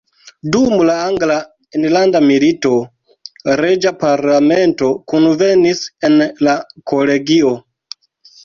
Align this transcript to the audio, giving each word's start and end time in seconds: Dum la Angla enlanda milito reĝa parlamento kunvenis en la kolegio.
Dum 0.53 0.71
la 0.89 0.93
Angla 1.09 1.35
enlanda 1.79 2.21
milito 2.29 2.71
reĝa 3.61 3.91
parlamento 4.05 4.91
kunvenis 5.13 5.85
en 6.11 6.19
la 6.49 6.57
kolegio. 6.95 7.55